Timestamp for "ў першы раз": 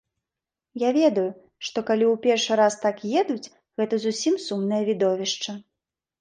2.13-2.73